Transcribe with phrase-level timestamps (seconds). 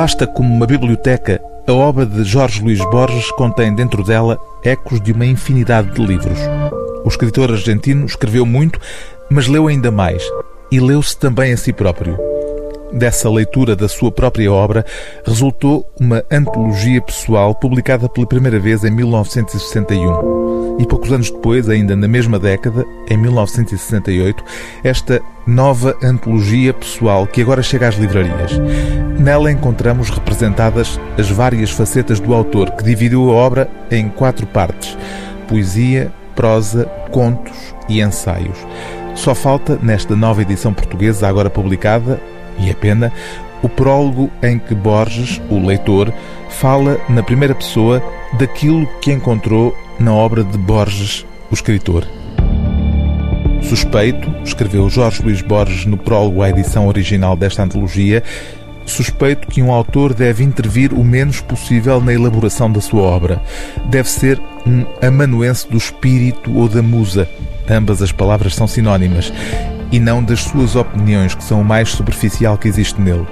[0.00, 5.10] Vasta como uma biblioteca, a obra de Jorge Luís Borges contém dentro dela ecos de
[5.10, 6.38] uma infinidade de livros.
[7.04, 8.78] O escritor argentino escreveu muito,
[9.28, 10.22] mas leu ainda mais
[10.70, 12.16] e leu-se também a si próprio.
[12.92, 14.86] Dessa leitura da sua própria obra
[15.26, 20.47] resultou uma antologia pessoal publicada pela primeira vez em 1961.
[20.78, 24.44] E poucos anos depois, ainda na mesma década, em 1968,
[24.84, 28.52] esta nova antologia pessoal que agora chega às livrarias.
[29.18, 34.96] Nela encontramos representadas as várias facetas do autor, que dividiu a obra em quatro partes:
[35.48, 38.58] poesia, prosa, contos e ensaios.
[39.16, 42.20] Só falta, nesta nova edição portuguesa, agora publicada,
[42.56, 43.12] e é pena,
[43.62, 46.12] o prólogo em que Borges, o leitor,
[46.48, 48.02] fala na primeira pessoa
[48.38, 52.06] daquilo que encontrou na obra de Borges, o escritor.
[53.62, 58.22] Suspeito, escreveu Jorge Luís Borges no prólogo à edição original desta antologia,
[58.86, 63.42] suspeito que um autor deve intervir o menos possível na elaboração da sua obra.
[63.86, 67.28] Deve ser um amanuense do espírito ou da musa.
[67.68, 69.32] Ambas as palavras são sinónimas
[69.92, 73.26] e não das suas opiniões, que são o mais superficial que existe nele.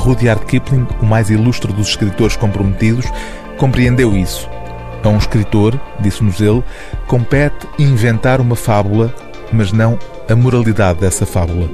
[0.00, 3.06] Rudyard Kipling, o mais ilustre dos escritores comprometidos,
[3.56, 4.48] compreendeu isso.
[5.04, 6.62] A um escritor, disse-nos ele,
[7.06, 9.14] compete inventar uma fábula,
[9.52, 11.68] mas não a moralidade dessa fábula.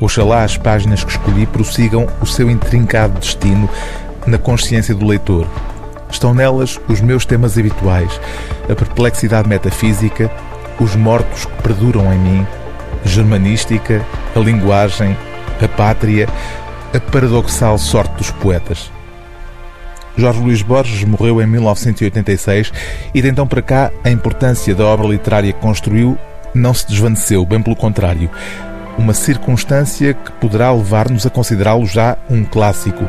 [0.00, 3.68] Oxalá as páginas que escolhi prossigam o seu intrincado destino
[4.26, 5.46] na consciência do leitor.
[6.10, 8.20] Estão nelas os meus temas habituais,
[8.68, 10.30] a perplexidade metafísica,
[10.80, 12.46] os mortos que perduram em mim,
[13.04, 15.16] germanística, a linguagem,
[15.62, 16.28] a pátria,
[16.94, 18.90] a paradoxal sorte dos poetas.
[20.16, 22.72] Jorge Luís Borges morreu em 1986
[23.14, 26.18] e de então para cá a importância da obra literária que construiu
[26.54, 28.30] não se desvaneceu, bem pelo contrário.
[28.98, 33.08] Uma circunstância que poderá levar-nos a considerá-lo já um clássico.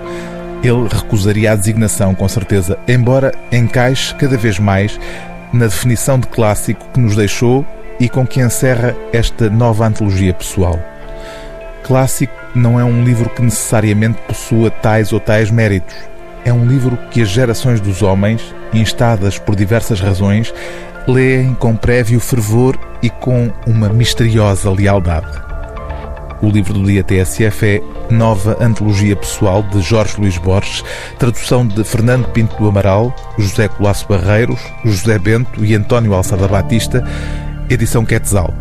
[0.63, 4.97] Ele recusaria a designação, com certeza, embora encaixe cada vez mais
[5.51, 7.65] na definição de clássico que nos deixou
[7.99, 10.79] e com que encerra esta nova antologia pessoal.
[11.83, 15.95] Clássico não é um livro que necessariamente possua tais ou tais méritos.
[16.45, 18.41] É um livro que as gerações dos homens,
[18.73, 20.53] instadas por diversas razões,
[21.07, 25.41] leem com prévio fervor e com uma misteriosa lealdade.
[26.41, 27.81] O livro do dia TSF é
[28.13, 30.83] Nova Antologia Pessoal de Jorge Luís Borges,
[31.17, 37.01] tradução de Fernando Pinto do Amaral, José Colasso Barreiros, José Bento e António Alçada Batista,
[37.69, 38.53] edição Quetzal.